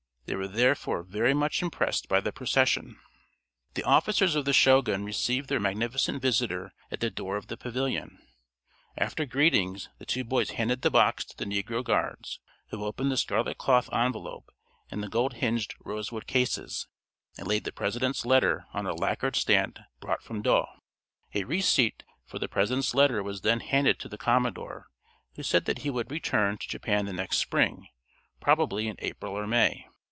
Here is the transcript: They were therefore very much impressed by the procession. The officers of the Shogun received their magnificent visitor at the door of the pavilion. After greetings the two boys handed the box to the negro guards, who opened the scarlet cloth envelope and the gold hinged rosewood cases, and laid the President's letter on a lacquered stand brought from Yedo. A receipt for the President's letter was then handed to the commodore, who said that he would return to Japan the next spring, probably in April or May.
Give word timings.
They 0.27 0.37
were 0.37 0.47
therefore 0.47 1.03
very 1.03 1.33
much 1.33 1.61
impressed 1.61 2.07
by 2.07 2.21
the 2.21 2.31
procession. 2.31 2.97
The 3.73 3.83
officers 3.83 4.33
of 4.33 4.45
the 4.45 4.53
Shogun 4.53 5.03
received 5.03 5.49
their 5.49 5.59
magnificent 5.59 6.21
visitor 6.21 6.71
at 6.89 7.01
the 7.01 7.09
door 7.09 7.35
of 7.35 7.47
the 7.47 7.57
pavilion. 7.57 8.17
After 8.97 9.25
greetings 9.25 9.89
the 9.97 10.05
two 10.05 10.23
boys 10.23 10.51
handed 10.51 10.83
the 10.83 10.89
box 10.89 11.25
to 11.25 11.35
the 11.37 11.43
negro 11.43 11.83
guards, 11.83 12.39
who 12.69 12.85
opened 12.85 13.11
the 13.11 13.17
scarlet 13.17 13.57
cloth 13.57 13.91
envelope 13.91 14.49
and 14.89 15.03
the 15.03 15.09
gold 15.09 15.33
hinged 15.33 15.75
rosewood 15.83 16.27
cases, 16.27 16.87
and 17.37 17.45
laid 17.45 17.65
the 17.65 17.73
President's 17.73 18.25
letter 18.25 18.65
on 18.73 18.85
a 18.85 18.95
lacquered 18.95 19.35
stand 19.35 19.81
brought 19.99 20.23
from 20.23 20.41
Yedo. 20.43 20.65
A 21.33 21.43
receipt 21.43 22.05
for 22.25 22.39
the 22.39 22.47
President's 22.47 22.95
letter 22.95 23.21
was 23.21 23.41
then 23.41 23.59
handed 23.59 23.99
to 23.99 24.07
the 24.07 24.17
commodore, 24.17 24.87
who 25.35 25.43
said 25.43 25.65
that 25.65 25.79
he 25.79 25.89
would 25.89 26.09
return 26.09 26.57
to 26.57 26.69
Japan 26.69 27.03
the 27.03 27.11
next 27.11 27.35
spring, 27.35 27.89
probably 28.39 28.87
in 28.87 28.95
April 28.99 29.33
or 29.33 29.45
May. 29.45 29.87